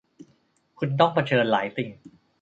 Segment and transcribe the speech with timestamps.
[0.77, 1.89] คุณต้องเผชิญหลายสิ่ง